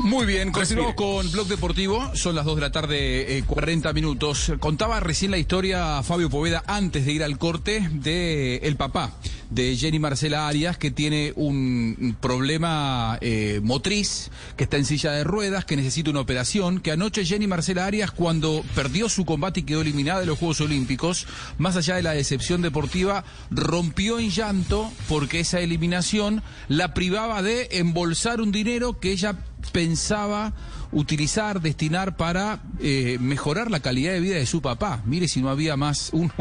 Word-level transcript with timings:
Muy 0.00 0.26
bien, 0.26 0.52
continuamos 0.52 0.94
con 0.94 1.30
Blog 1.32 1.48
Deportivo. 1.48 2.10
Son 2.14 2.34
las 2.34 2.44
2 2.44 2.54
de 2.54 2.60
la 2.60 2.70
tarde, 2.70 3.44
40 3.46 3.92
minutos. 3.92 4.52
Contaba 4.60 5.00
recién 5.00 5.32
la 5.32 5.38
historia 5.38 6.02
Fabio 6.04 6.30
Poveda 6.30 6.62
antes 6.66 7.04
de 7.04 7.12
ir 7.12 7.24
al 7.24 7.36
corte 7.36 7.88
de 7.92 8.56
el 8.58 8.76
papá 8.76 9.12
de 9.50 9.76
Jenny 9.76 9.98
Marcela 9.98 10.46
Arias, 10.46 10.78
que 10.78 10.90
tiene 10.90 11.32
un 11.34 12.16
problema 12.20 13.18
eh, 13.20 13.60
motriz, 13.62 14.30
que 14.56 14.64
está 14.64 14.76
en 14.76 14.84
silla 14.84 15.12
de 15.12 15.24
ruedas, 15.24 15.64
que 15.64 15.76
necesita 15.76 16.10
una 16.10 16.20
operación, 16.20 16.80
que 16.80 16.92
anoche 16.92 17.24
Jenny 17.24 17.46
Marcela 17.46 17.86
Arias, 17.86 18.10
cuando 18.10 18.62
perdió 18.74 19.08
su 19.08 19.24
combate 19.24 19.60
y 19.60 19.62
quedó 19.64 19.80
eliminada 19.80 20.20
de 20.20 20.26
los 20.26 20.38
Juegos 20.38 20.60
Olímpicos, 20.60 21.26
más 21.56 21.76
allá 21.76 21.96
de 21.96 22.02
la 22.02 22.12
decepción 22.12 22.62
deportiva, 22.62 23.24
rompió 23.50 24.18
en 24.18 24.30
llanto 24.30 24.90
porque 25.08 25.40
esa 25.40 25.60
eliminación 25.60 26.42
la 26.68 26.94
privaba 26.94 27.42
de 27.42 27.68
embolsar 27.72 28.40
un 28.40 28.52
dinero 28.52 29.00
que 29.00 29.12
ella 29.12 29.36
pensaba 29.68 30.52
utilizar, 30.90 31.60
destinar 31.60 32.16
para 32.16 32.62
eh, 32.80 33.18
mejorar 33.20 33.70
la 33.70 33.80
calidad 33.80 34.12
de 34.12 34.20
vida 34.20 34.36
de 34.36 34.46
su 34.46 34.62
papá. 34.62 35.02
Mire 35.04 35.28
si 35.28 35.40
no 35.42 35.50
había 35.50 35.76
más 35.76 36.10
un, 36.12 36.32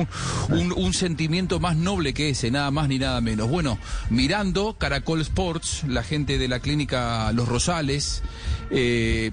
un, 0.50 0.94
sentimiento 0.94 1.60
más 1.60 1.76
noble 1.76 2.14
que 2.14 2.30
ese, 2.30 2.50
nada 2.52 2.72
más 2.72 2.88
ni 2.88 3.00
nada 3.00 3.22
menos. 3.22 3.50
Bueno, 3.50 3.78
mirando 4.10 4.78
Caracol 4.78 5.22
Sports, 5.22 5.84
la 5.88 6.04
gente 6.04 6.38
de 6.38 6.48
la 6.48 6.60
clínica 6.60 7.32
Los 7.34 7.48
Rosales, 7.48 8.24
eh, 8.72 9.32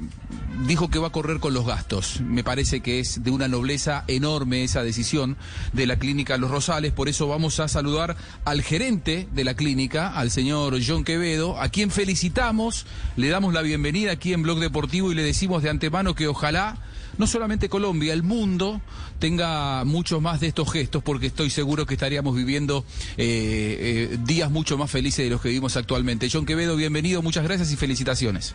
dijo 0.66 0.88
que 0.88 0.98
va 0.98 1.08
a 1.08 1.12
correr 1.12 1.40
con 1.40 1.54
los 1.54 1.66
gastos. 1.66 2.20
Me 2.20 2.44
parece 2.44 2.80
que 2.80 3.00
es 3.00 3.22
de 3.22 3.30
una 3.30 3.48
nobleza 3.48 4.04
enorme 4.06 4.64
esa 4.64 4.82
decisión 4.82 5.36
de 5.72 5.86
la 5.86 5.98
clínica 5.98 6.36
Los 6.38 6.50
Rosales. 6.50 6.92
Por 6.92 7.08
eso 7.08 7.28
vamos 7.28 7.60
a 7.60 7.68
saludar 7.68 8.16
al 8.44 8.62
gerente 8.62 9.28
de 9.32 9.44
la 9.44 9.54
clínica, 9.54 10.08
al 10.08 10.30
señor 10.30 10.78
John 10.86 11.04
Quevedo, 11.04 11.60
a 11.60 11.68
quien 11.68 11.90
felicitamos, 11.90 12.86
le 13.16 13.28
damos 13.28 13.52
la 13.52 13.62
bienvenida 13.62 14.12
aquí 14.12 14.32
en 14.32 14.42
Blog 14.42 14.60
Deportivo 14.60 15.12
y 15.12 15.14
le 15.14 15.22
decimos 15.22 15.62
de 15.62 15.70
antemano 15.70 16.14
que 16.14 16.28
ojalá 16.28 16.78
no 17.18 17.26
solamente 17.26 17.68
Colombia, 17.68 18.12
el 18.12 18.22
mundo 18.22 18.80
tenga 19.18 19.84
muchos 19.84 20.20
más 20.20 20.40
de 20.40 20.48
estos 20.48 20.70
gestos, 20.72 21.02
porque 21.02 21.26
estoy 21.26 21.50
seguro 21.50 21.86
que 21.86 21.94
estaríamos 21.94 22.34
viviendo 22.34 22.84
eh, 23.16 24.10
eh, 24.12 24.18
días 24.24 24.50
mucho 24.50 24.76
más 24.76 24.90
felices 24.90 25.24
de 25.24 25.30
los 25.30 25.40
que 25.40 25.48
vivimos 25.48 25.76
actualmente. 25.76 26.28
John 26.30 26.44
Quevedo, 26.44 26.76
bienvenido, 26.76 27.22
muchas 27.22 27.44
gracias 27.44 27.70
y 27.72 27.76
felicitaciones. 27.76 28.54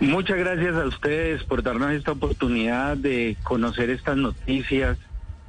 Muchas 0.00 0.38
gracias 0.38 0.76
a 0.76 0.86
ustedes 0.86 1.44
por 1.44 1.62
darnos 1.62 1.90
esta 1.92 2.12
oportunidad 2.12 2.96
de 2.96 3.36
conocer 3.42 3.90
estas 3.90 4.16
noticias 4.16 4.96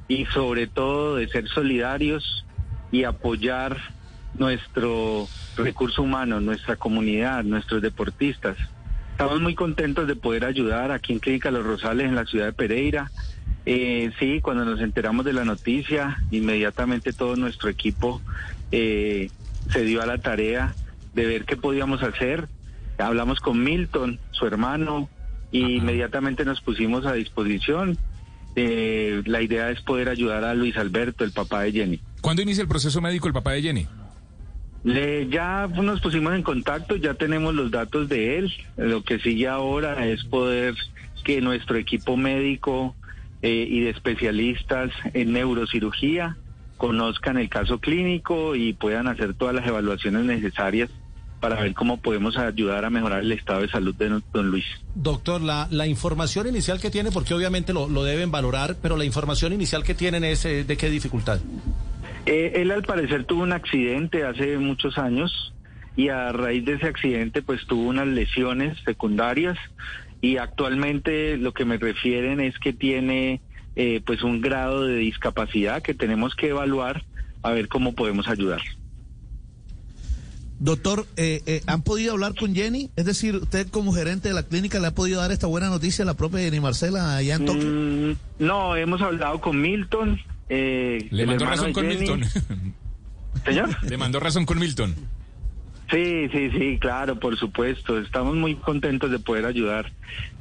y 0.08 0.26
sobre 0.26 0.66
todo 0.66 1.16
de 1.16 1.26
ser 1.28 1.48
solidarios 1.48 2.44
y 2.90 3.04
apoyar 3.04 3.78
nuestro 4.34 5.26
recurso 5.56 6.02
humano, 6.02 6.38
nuestra 6.40 6.76
comunidad, 6.76 7.44
nuestros 7.44 7.80
deportistas. 7.80 8.58
Estamos 9.12 9.40
muy 9.40 9.54
contentos 9.54 10.06
de 10.06 10.16
poder 10.16 10.44
ayudar 10.44 10.90
aquí 10.90 11.14
en 11.14 11.18
Clínica 11.18 11.50
Los 11.50 11.64
Rosales 11.64 12.08
en 12.08 12.14
la 12.14 12.26
ciudad 12.26 12.44
de 12.44 12.52
Pereira. 12.52 13.10
Eh, 13.64 14.10
sí, 14.18 14.42
cuando 14.42 14.66
nos 14.66 14.82
enteramos 14.82 15.24
de 15.24 15.32
la 15.32 15.46
noticia, 15.46 16.18
inmediatamente 16.30 17.14
todo 17.14 17.36
nuestro 17.36 17.70
equipo 17.70 18.20
eh, 18.70 19.30
se 19.70 19.82
dio 19.82 20.02
a 20.02 20.06
la 20.06 20.18
tarea 20.18 20.74
de 21.14 21.24
ver 21.24 21.46
qué 21.46 21.56
podíamos 21.56 22.02
hacer 22.02 22.48
Hablamos 23.06 23.40
con 23.40 23.62
Milton, 23.62 24.18
su 24.30 24.46
hermano, 24.46 25.08
y 25.50 25.76
inmediatamente 25.76 26.44
nos 26.44 26.60
pusimos 26.60 27.04
a 27.06 27.12
disposición. 27.12 27.98
Eh, 28.56 29.22
la 29.26 29.42
idea 29.42 29.70
es 29.70 29.80
poder 29.82 30.08
ayudar 30.08 30.44
a 30.44 30.54
Luis 30.54 30.76
Alberto, 30.76 31.24
el 31.24 31.32
papá 31.32 31.62
de 31.62 31.72
Jenny. 31.72 32.00
¿Cuándo 32.20 32.42
inicia 32.42 32.62
el 32.62 32.68
proceso 32.68 33.00
médico 33.00 33.28
el 33.28 33.34
papá 33.34 33.52
de 33.52 33.62
Jenny? 33.62 33.86
Le, 34.84 35.28
ya 35.28 35.68
nos 35.68 36.00
pusimos 36.00 36.34
en 36.34 36.42
contacto, 36.42 36.96
ya 36.96 37.14
tenemos 37.14 37.54
los 37.54 37.70
datos 37.70 38.08
de 38.08 38.38
él. 38.38 38.52
Lo 38.76 39.02
que 39.02 39.18
sigue 39.20 39.48
ahora 39.48 40.06
es 40.06 40.24
poder 40.24 40.74
que 41.24 41.40
nuestro 41.40 41.76
equipo 41.76 42.16
médico 42.16 42.94
eh, 43.42 43.66
y 43.68 43.80
de 43.80 43.90
especialistas 43.90 44.90
en 45.14 45.32
neurocirugía 45.32 46.36
conozcan 46.76 47.38
el 47.38 47.48
caso 47.48 47.78
clínico 47.78 48.56
y 48.56 48.72
puedan 48.72 49.06
hacer 49.06 49.34
todas 49.34 49.54
las 49.54 49.66
evaluaciones 49.66 50.24
necesarias 50.24 50.90
para 51.42 51.60
ver 51.60 51.74
cómo 51.74 51.96
podemos 51.96 52.38
ayudar 52.38 52.84
a 52.84 52.90
mejorar 52.90 53.22
el 53.22 53.32
estado 53.32 53.62
de 53.62 53.68
salud 53.68 53.92
de 53.96 54.20
don 54.32 54.48
Luis. 54.48 54.64
Doctor, 54.94 55.40
la, 55.40 55.66
la 55.72 55.88
información 55.88 56.46
inicial 56.46 56.80
que 56.80 56.88
tiene, 56.88 57.10
porque 57.10 57.34
obviamente 57.34 57.72
lo, 57.72 58.04
deben 58.04 58.30
valorar, 58.30 58.76
pero 58.80 58.96
la 58.96 59.04
información 59.04 59.52
inicial 59.52 59.82
que 59.82 59.94
tienen 59.94 60.22
es 60.22 60.44
eh, 60.44 60.62
de 60.62 60.76
qué 60.76 60.88
dificultad. 60.88 61.40
Eh, 62.26 62.52
él 62.54 62.70
al 62.70 62.84
parecer 62.84 63.24
tuvo 63.24 63.42
un 63.42 63.52
accidente 63.52 64.24
hace 64.24 64.56
muchos 64.56 64.98
años 64.98 65.52
y 65.96 66.10
a 66.10 66.30
raíz 66.30 66.64
de 66.64 66.74
ese 66.74 66.86
accidente 66.86 67.42
pues 67.42 67.66
tuvo 67.66 67.88
unas 67.88 68.06
lesiones 68.06 68.78
secundarias 68.84 69.58
y 70.20 70.36
actualmente 70.36 71.36
lo 71.38 71.52
que 71.52 71.64
me 71.64 71.76
refieren 71.76 72.38
es 72.38 72.56
que 72.60 72.72
tiene 72.72 73.40
eh, 73.74 74.00
pues 74.06 74.22
un 74.22 74.40
grado 74.40 74.84
de 74.86 74.94
discapacidad 74.94 75.82
que 75.82 75.92
tenemos 75.92 76.36
que 76.36 76.50
evaluar 76.50 77.02
a 77.42 77.50
ver 77.50 77.66
cómo 77.66 77.96
podemos 77.96 78.28
ayudar. 78.28 78.62
Doctor, 80.62 81.06
eh, 81.16 81.42
eh, 81.46 81.60
¿han 81.66 81.82
podido 81.82 82.12
hablar 82.12 82.36
con 82.38 82.54
Jenny? 82.54 82.88
Es 82.94 83.04
decir, 83.04 83.34
usted 83.34 83.66
como 83.66 83.92
gerente 83.92 84.28
de 84.28 84.34
la 84.34 84.44
clínica 84.44 84.78
le 84.78 84.86
ha 84.86 84.94
podido 84.94 85.20
dar 85.20 85.32
esta 85.32 85.48
buena 85.48 85.68
noticia 85.68 86.04
a 86.04 86.06
la 86.06 86.14
propia 86.14 86.38
Jenny 86.38 86.60
Marcela 86.60 87.16
allá 87.16 87.34
en 87.34 87.46
Tokio. 87.46 87.68
Mm, 87.68 88.16
no, 88.38 88.76
hemos 88.76 89.02
hablado 89.02 89.40
con 89.40 89.60
Milton. 89.60 90.20
Eh, 90.48 91.08
¿Le 91.10 91.26
mandó 91.26 91.46
razón 91.46 91.72
con 91.72 91.88
Milton? 91.88 92.22
¿Señor? 93.44 93.70
¿Le 93.82 93.96
mandó 93.96 94.20
razón 94.20 94.46
con 94.46 94.60
Milton? 94.60 94.94
Sí, 95.90 96.28
sí, 96.30 96.50
sí, 96.52 96.78
claro, 96.78 97.18
por 97.18 97.36
supuesto. 97.36 97.98
Estamos 97.98 98.36
muy 98.36 98.54
contentos 98.54 99.10
de 99.10 99.18
poder 99.18 99.46
ayudar. 99.46 99.90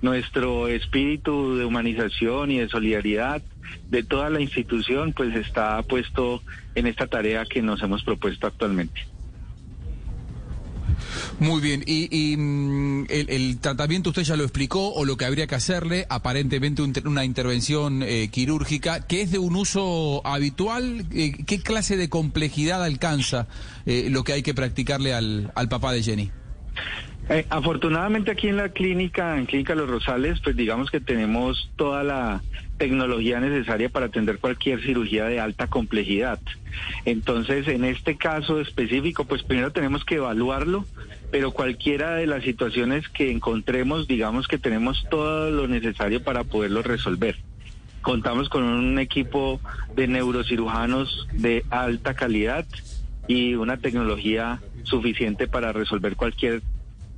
Nuestro 0.04 0.68
espíritu 0.68 1.56
de 1.56 1.66
humanización 1.66 2.52
y 2.52 2.60
de 2.60 2.70
solidaridad 2.70 3.42
de 3.90 4.04
toda 4.04 4.30
la 4.30 4.40
institución 4.40 5.14
pues 5.14 5.36
está 5.36 5.82
puesto 5.82 6.44
en 6.76 6.86
esta 6.86 7.08
tarea 7.08 7.44
que 7.46 7.64
nos 7.64 7.82
hemos 7.82 8.04
propuesto 8.04 8.46
actualmente. 8.46 9.02
Muy 11.40 11.62
bien, 11.62 11.84
y, 11.86 12.36
mm, 12.38 13.06
el, 13.10 13.60
tratamiento 13.60 14.10
usted 14.10 14.24
ya 14.24 14.36
lo 14.36 14.44
explicó, 14.44 14.94
o 14.94 15.06
lo 15.06 15.18
que 15.18 15.26
habría 15.26 15.48
que 15.48 15.56
hacerle, 15.56 16.06
aparentemente 16.10 16.82
una 16.82 17.26
intervención 17.26 18.04
eh, 18.04 18.30
quirúrgica, 18.32 19.08
que 19.08 19.22
es 19.22 19.32
de 19.32 19.40
un 19.40 19.56
uso 19.56 20.26
habitual, 20.26 21.06
eh, 21.12 21.34
¿qué 21.46 21.60
clase 21.62 21.98
de 21.98 22.10
complejidad 22.10 22.84
alcanza 22.84 23.48
eh, 23.86 24.08
lo 24.12 24.24
que 24.24 24.34
hay 24.34 24.44
que 24.44 24.54
practicarle 24.54 25.14
al, 25.14 25.52
al 25.56 25.70
papá 25.70 25.94
de 25.94 26.04
Jenny? 26.04 26.32
afortunadamente 27.50 28.32
aquí 28.32 28.50
en 28.50 28.58
la 28.58 28.70
clínica, 28.70 29.38
en 29.38 29.46
Clínica 29.46 29.74
Los 29.74 29.90
Rosales, 29.90 30.42
pues 30.42 30.56
digamos 30.58 30.92
que 30.92 31.00
tenemos 31.00 31.72
toda 31.78 32.04
la 32.04 32.42
tecnología 32.78 33.40
necesaria 33.40 33.90
para 33.90 34.08
atender 34.08 34.40
cualquier 34.40 34.82
cirugía 34.82 35.26
de 35.26 35.40
alta 35.40 35.68
complejidad. 35.68 36.40
Entonces, 37.06 37.68
en 37.68 37.86
este 37.86 38.18
caso 38.18 38.60
específico, 38.60 39.26
pues 39.26 39.44
primero 39.44 39.72
tenemos 39.72 40.04
que 40.04 40.16
evaluarlo, 40.16 40.86
pero 41.32 41.52
cualquiera 41.52 42.16
de 42.16 42.28
las 42.28 42.44
situaciones 42.44 43.08
que 43.10 43.32
encontremos, 43.32 44.08
digamos 44.08 44.48
que 44.48 44.58
tenemos 44.58 45.06
todo 45.10 45.50
lo 45.50 45.68
necesario 45.68 46.22
para 46.22 46.44
poderlo 46.44 46.84
resolver. 46.84 47.38
Contamos 48.02 48.50
con 48.50 48.64
un 48.64 49.00
equipo 49.00 49.62
de 49.96 50.08
neurocirujanos 50.08 51.28
de 51.32 51.64
alta 51.70 52.16
calidad 52.16 52.66
y 53.28 53.56
una 53.56 53.78
tecnología 53.78 54.60
suficiente 54.84 55.48
para 55.48 55.72
resolver 55.72 56.16
cualquier 56.16 56.62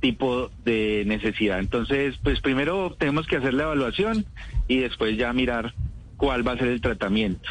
tipo 0.00 0.50
de 0.64 1.02
necesidad. 1.06 1.58
Entonces, 1.58 2.16
pues 2.22 2.40
primero 2.40 2.94
tenemos 2.96 3.26
que 3.26 3.36
hacer 3.36 3.54
la 3.54 3.64
evaluación 3.64 4.26
y 4.68 4.78
después 4.78 5.16
ya 5.16 5.32
mirar 5.32 5.74
cuál 6.16 6.46
va 6.46 6.52
a 6.52 6.58
ser 6.58 6.68
el 6.68 6.80
tratamiento. 6.80 7.48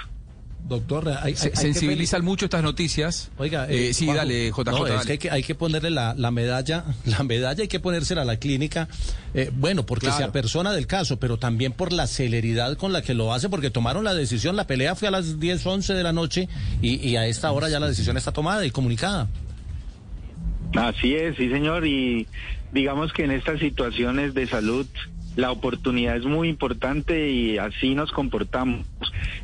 Doctor, 0.67 1.09
hay, 1.21 1.35
Se, 1.35 1.53
sensibilizan 1.55 2.23
mucho 2.23 2.45
estas 2.45 2.63
noticias. 2.63 3.31
Oiga, 3.37 3.67
eh, 3.69 3.89
eh 3.89 3.93
sí, 3.93 4.05
dale, 4.07 4.49
JJ. 4.49 4.63
No, 4.71 4.87
es 4.87 5.19
que 5.19 5.29
hay, 5.29 5.43
que 5.43 5.55
ponerle 5.55 5.89
la, 5.89 6.13
medalla, 6.31 6.85
la 7.05 7.23
medalla 7.23 7.61
hay 7.61 7.67
que 7.67 7.79
ponérsela 7.79 8.21
a 8.21 8.25
la 8.25 8.37
clínica, 8.37 8.87
eh, 9.33 9.51
bueno, 9.53 9.85
porque 9.85 10.09
sea 10.11 10.31
persona 10.31 10.71
del 10.71 10.87
caso, 10.87 11.19
pero 11.19 11.37
también 11.37 11.73
por 11.73 11.91
la 11.91 12.07
celeridad 12.07 12.77
con 12.77 12.93
la 12.93 13.01
que 13.01 13.13
lo 13.13 13.33
hace, 13.33 13.49
porque 13.49 13.69
tomaron 13.69 14.05
la 14.05 14.13
decisión, 14.13 14.55
la 14.55 14.65
pelea 14.65 14.95
fue 14.95 15.09
a 15.09 15.11
las 15.11 15.39
10, 15.39 15.65
11 15.65 15.93
de 15.93 16.03
la 16.03 16.13
noche 16.13 16.47
y, 16.81 16.95
y 17.07 17.17
a 17.17 17.27
esta 17.27 17.51
hora 17.51 17.67
ya 17.69 17.79
la 17.79 17.87
decisión 17.87 18.15
está 18.15 18.31
tomada 18.31 18.65
y 18.65 18.71
comunicada. 18.71 19.27
Así 20.75 21.13
es, 21.13 21.35
sí 21.35 21.49
señor, 21.49 21.85
y 21.85 22.25
digamos 22.71 23.11
que 23.13 23.25
en 23.25 23.31
estas 23.31 23.59
situaciones 23.59 24.33
de 24.33 24.47
salud 24.47 24.87
la 25.35 25.51
oportunidad 25.51 26.17
es 26.17 26.25
muy 26.25 26.47
importante 26.47 27.29
y 27.29 27.57
así 27.57 27.95
nos 27.95 28.11
comportamos. 28.11 28.85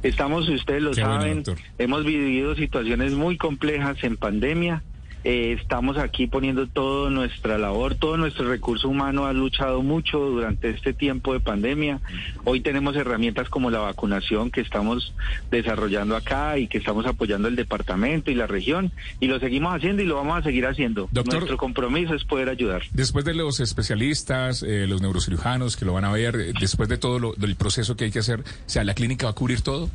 Estamos, 0.03 0.47
ustedes 0.49 0.81
lo 0.81 0.93
saben, 0.93 1.43
hemos 1.77 2.05
vivido 2.05 2.55
situaciones 2.55 3.13
muy 3.13 3.37
complejas 3.37 4.03
en 4.03 4.17
pandemia 4.17 4.83
Eh, 5.23 5.57
estamos 5.59 5.97
aquí 5.97 6.27
poniendo 6.27 6.67
toda 6.67 7.09
nuestra 7.09 7.57
labor, 7.57 7.95
todo 7.95 8.15
nuestro 8.15 8.47
recurso 8.47 8.87
humano 8.87 9.25
ha 9.25 9.33
luchado 9.33 9.81
mucho 9.81 10.19
durante 10.19 10.69
este 10.69 10.93
tiempo 10.93 11.33
de 11.33 11.41
pandemia. 11.41 11.99
Hoy 12.45 12.61
tenemos 12.61 12.95
herramientas 12.95 13.49
como 13.49 13.69
la 13.69 13.79
vacunación 13.79 14.49
que 14.49 14.61
estamos 14.61 15.13
desarrollando 15.51 16.15
acá 16.15 16.57
y 16.57 16.67
que 16.67 16.77
estamos 16.77 17.05
apoyando 17.05 17.49
el 17.49 17.57
departamento 17.57 18.31
y 18.31 18.35
la 18.35 18.47
región 18.47 18.91
y 19.19 19.27
lo 19.27 19.39
seguimos 19.39 19.75
haciendo 19.75 20.01
y 20.01 20.05
lo 20.05 20.15
vamos 20.15 20.39
a 20.39 20.43
seguir 20.43 20.65
haciendo. 20.65 21.09
Nuestro 21.11 21.57
compromiso 21.57 22.15
es 22.15 22.23
poder 22.23 22.47
ayudar. 22.47 22.83
Después 22.91 23.25
de 23.25 23.33
los 23.33 23.59
especialistas, 23.59 24.63
eh, 24.63 24.87
los 24.87 25.01
neurocirujanos 25.01 25.75
que 25.75 25.83
lo 25.83 25.93
van 25.93 26.05
a 26.05 26.11
ver, 26.11 26.35
eh, 26.37 26.53
después 26.59 26.87
de 26.87 26.97
todo 26.97 27.19
lo, 27.19 27.33
del 27.33 27.55
proceso 27.55 27.97
que 27.97 28.05
hay 28.05 28.11
que 28.11 28.19
hacer, 28.19 28.39
o 28.39 28.43
sea, 28.67 28.85
¿la 28.85 28.93
clínica 28.93 29.25
va 29.25 29.31
a 29.31 29.35
cubrir 29.35 29.61
todo? 29.61 29.89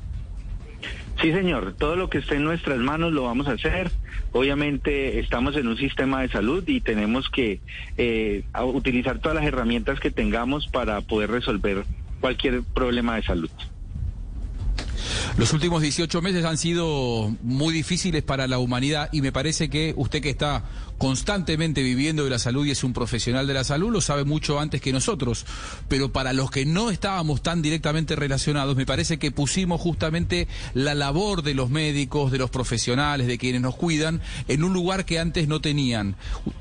Sí, 1.24 1.32
señor. 1.32 1.72
Todo 1.78 1.96
lo 1.96 2.10
que 2.10 2.18
esté 2.18 2.34
en 2.34 2.44
nuestras 2.44 2.76
manos 2.80 3.14
lo 3.14 3.22
vamos 3.22 3.48
a 3.48 3.52
hacer. 3.52 3.90
Obviamente 4.32 5.20
estamos 5.20 5.56
en 5.56 5.68
un 5.68 5.78
sistema 5.78 6.20
de 6.20 6.28
salud 6.28 6.62
y 6.66 6.82
tenemos 6.82 7.30
que 7.30 7.60
eh, 7.96 8.44
utilizar 8.62 9.20
todas 9.20 9.36
las 9.36 9.46
herramientas 9.46 10.00
que 10.00 10.10
tengamos 10.10 10.66
para 10.66 11.00
poder 11.00 11.30
resolver 11.30 11.86
cualquier 12.20 12.60
problema 12.74 13.16
de 13.16 13.22
salud. 13.22 13.48
Los 15.36 15.52
últimos 15.52 15.82
18 15.82 16.22
meses 16.22 16.44
han 16.44 16.56
sido 16.56 17.34
muy 17.42 17.74
difíciles 17.74 18.22
para 18.22 18.46
la 18.46 18.60
humanidad 18.60 19.08
y 19.10 19.20
me 19.20 19.32
parece 19.32 19.68
que 19.68 19.92
usted 19.96 20.22
que 20.22 20.30
está 20.30 20.62
constantemente 20.96 21.82
viviendo 21.82 22.22
de 22.22 22.30
la 22.30 22.38
salud 22.38 22.64
y 22.64 22.70
es 22.70 22.84
un 22.84 22.92
profesional 22.92 23.48
de 23.48 23.54
la 23.54 23.64
salud 23.64 23.90
lo 23.90 24.00
sabe 24.00 24.24
mucho 24.24 24.60
antes 24.60 24.80
que 24.80 24.92
nosotros, 24.92 25.44
pero 25.88 26.12
para 26.12 26.32
los 26.32 26.52
que 26.52 26.64
no 26.64 26.90
estábamos 26.90 27.42
tan 27.42 27.62
directamente 27.62 28.14
relacionados, 28.14 28.76
me 28.76 28.86
parece 28.86 29.18
que 29.18 29.32
pusimos 29.32 29.80
justamente 29.80 30.46
la 30.72 30.94
labor 30.94 31.42
de 31.42 31.54
los 31.54 31.68
médicos, 31.68 32.30
de 32.30 32.38
los 32.38 32.50
profesionales, 32.50 33.26
de 33.26 33.36
quienes 33.36 33.60
nos 33.60 33.74
cuidan, 33.74 34.20
en 34.46 34.62
un 34.62 34.72
lugar 34.72 35.04
que 35.04 35.18
antes 35.18 35.48
no 35.48 35.60
tenían. 35.60 36.14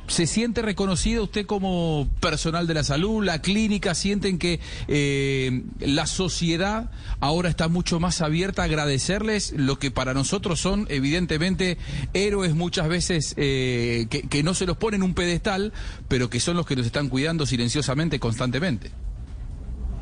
¿Se 0.08 0.26
siente 0.26 0.64
reconocido 0.64 1.24
usted 1.24 1.46
como 1.46 2.10
personal 2.19 2.66
de 2.66 2.74
la 2.74 2.84
salud? 2.84 3.24
¿La 3.24 3.40
clínica 3.42 3.94
sienten 3.94 4.40
que 4.40 4.60
eh, 4.88 5.64
la 5.80 6.08
sociedad 6.08 6.92
ahora 7.19 7.50
está 7.50 7.68
mucho 7.68 8.00
más 8.00 8.22
abierta 8.22 8.62
agradecerles 8.63 9.54
lo 9.56 9.77
que 9.77 9.92
para 9.92 10.13
nosotros 10.13 10.60
son 10.60 10.88
evidentemente 10.89 11.77
héroes 12.13 12.56
muchas 12.56 12.88
veces 12.88 13.33
eh, 13.38 14.07
que, 14.10 14.44
no 14.44 14.54
se 14.54 14.65
los 14.65 14.77
ponen 14.77 15.04
un 15.04 15.13
pedestal, 15.13 15.74
pero 16.07 16.30
que 16.30 16.39
son 16.39 16.57
los 16.57 16.65
que 16.65 16.75
nos 16.75 16.86
están 16.86 17.10
cuidando 17.10 17.45
silenciosamente 17.45 18.19
constantemente. 18.19 18.92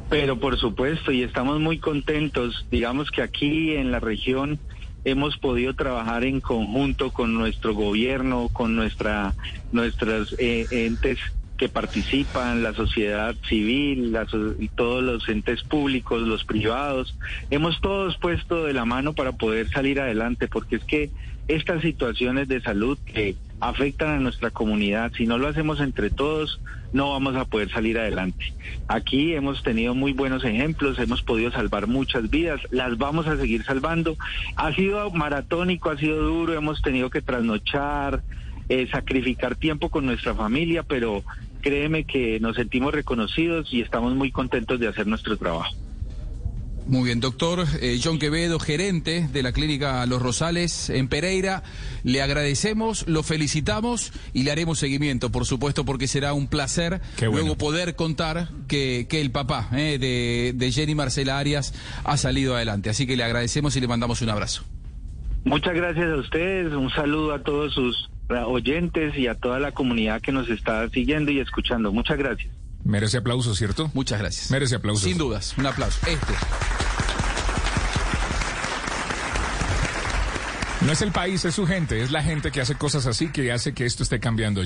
Pero 0.10 0.40
por 0.40 0.60
supuesto, 0.60 1.12
y 1.12 1.24
estamos 1.24 1.60
muy 1.60 1.80
contentos, 1.80 2.66
digamos 2.70 3.12
que 3.12 3.22
aquí 3.22 3.76
en 3.76 3.92
la 3.92 4.00
región 4.00 4.60
hemos 5.06 5.38
podido 5.38 5.74
trabajar 5.74 6.24
en 6.24 6.42
conjunto 6.42 7.12
con 7.12 7.34
nuestro 7.34 7.74
gobierno, 7.74 8.50
con 8.52 8.76
nuestra, 8.76 9.34
nuestras 9.72 10.36
eh, 10.38 10.68
entes 10.72 11.20
que 11.62 11.70
participan, 11.70 12.64
la 12.64 12.74
sociedad 12.74 13.36
civil, 13.48 14.18
y 14.58 14.68
todos 14.70 15.04
los 15.04 15.30
entes 15.30 15.62
públicos, 15.62 16.24
los 16.24 16.44
privados, 16.44 17.16
hemos 17.52 17.80
todos 17.82 18.18
puesto 18.18 18.66
de 18.66 18.74
la 18.74 18.84
mano 18.84 19.14
para 19.14 19.34
poder 19.34 19.70
salir 19.70 20.00
adelante, 20.00 20.48
porque 20.48 20.78
es 20.78 20.84
que 20.86 21.12
estas 21.48 21.84
situaciones 21.84 22.48
de 22.48 22.62
salud 22.62 22.98
que 23.06 23.36
afectan 23.60 24.10
a 24.10 24.20
nuestra 24.20 24.50
comunidad, 24.50 25.12
si 25.16 25.28
no 25.28 25.38
lo 25.38 25.48
hacemos 25.48 25.80
entre 25.82 26.10
todos, 26.10 26.60
no 26.94 27.12
vamos 27.12 27.36
a 27.36 27.46
poder 27.46 27.70
salir 27.70 28.00
adelante. 28.00 28.56
Aquí 28.88 29.36
hemos 29.36 29.62
tenido 29.62 29.94
muy 29.94 30.14
buenos 30.14 30.44
ejemplos, 30.44 30.98
hemos 30.98 31.22
podido 31.22 31.52
salvar 31.52 31.86
muchas 31.86 32.32
vidas, 32.32 32.60
las 32.72 32.98
vamos 32.98 33.28
a 33.28 33.38
seguir 33.38 33.64
salvando. 33.66 34.18
Ha 34.56 34.74
sido 34.74 35.12
maratónico, 35.12 35.92
ha 35.92 35.98
sido 35.98 36.24
duro, 36.24 36.54
hemos 36.54 36.82
tenido 36.82 37.12
que 37.12 37.22
trasnochar, 37.22 38.24
eh, 38.68 38.88
sacrificar 38.92 39.58
tiempo 39.58 39.90
con 39.90 40.06
nuestra 40.08 40.34
familia, 40.34 40.82
pero 40.82 41.24
créeme 41.62 42.04
que 42.04 42.40
nos 42.40 42.56
sentimos 42.56 42.94
reconocidos 42.94 43.72
y 43.72 43.82
estamos 43.82 44.16
muy 44.16 44.32
contentos 44.32 44.80
de 44.80 44.88
hacer 44.88 45.08
nuestro 45.08 45.38
trabajo. 45.38 45.76
Muy 46.88 47.06
bien, 47.06 47.20
doctor 47.20 47.66
eh, 47.80 48.00
John 48.04 48.18
Quevedo, 48.18 48.60
gerente 48.60 49.28
de 49.32 49.44
la 49.44 49.52
clínica 49.52 50.06
Los 50.08 50.22
Rosales 50.22 50.90
en 50.90 51.08
Pereira, 51.08 51.64
le 52.04 52.22
agradecemos, 52.22 53.08
lo 53.08 53.24
felicitamos 53.24 54.12
y 54.34 54.44
le 54.44 54.52
haremos 54.52 54.80
seguimiento, 54.80 55.32
por 55.32 55.46
supuesto, 55.46 55.86
porque 55.86 56.08
será 56.08 56.34
un 56.34 56.48
placer 56.48 57.00
luego 57.22 57.56
poder 57.56 57.96
contar 57.96 58.50
que, 58.68 59.06
que 59.08 59.22
el 59.22 59.32
papá 59.32 59.70
eh, 59.74 60.00
de, 60.00 60.54
de 60.56 60.72
Jenny 60.72 60.96
Marcela 60.96 61.38
Arias 61.38 61.74
ha 62.04 62.18
salido 62.18 62.56
adelante. 62.56 62.90
Así 62.90 63.06
que 63.06 63.16
le 63.16 63.24
agradecemos 63.24 63.76
y 63.76 63.80
le 63.80 63.88
mandamos 63.88 64.22
un 64.22 64.30
abrazo. 64.30 64.64
Muchas 65.44 65.74
gracias 65.74 66.12
a 66.12 66.18
ustedes, 66.18 66.74
un 66.74 66.90
saludo 66.92 67.34
a 67.34 67.42
todos 67.42 67.74
sus 67.74 68.10
oyentes 68.32 69.18
y 69.18 69.28
a 69.28 69.36
toda 69.36 69.60
la 69.60 69.72
comunidad 69.72 70.22
que 70.22 70.32
nos 70.32 70.50
está 70.50 70.90
siguiendo 70.90 71.32
y 71.32 71.40
escuchando. 71.40 71.92
Muchas 71.92 72.18
gracias. 72.18 72.54
Merece 72.84 73.18
aplauso, 73.18 73.54
¿cierto? 73.56 73.92
Muchas 73.94 74.20
gracias. 74.20 74.52
Merece 74.52 74.76
aplauso. 74.76 75.06
Sin 75.06 75.18
dudas, 75.18 75.56
un 75.58 75.66
aplauso. 75.66 76.00
Este. 76.08 76.34
No 80.86 80.92
es 80.92 81.02
el 81.04 81.12
país, 81.12 81.46
es 81.46 81.54
su 81.54 81.68
gente, 81.68 82.02
es 82.02 82.10
la 82.10 82.24
gente 82.24 82.52
que 82.52 82.60
hace 82.60 82.74
cosas 82.74 83.06
así 83.06 83.32
que 83.32 83.52
hace 83.52 83.74
que 83.74 83.86
esto 83.86 84.02
esté 84.02 84.20
cambiando. 84.20 84.60